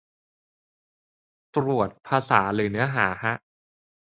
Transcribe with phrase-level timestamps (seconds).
[1.55, 3.33] ตรวจภาษาหรือเนื้อหาฮะ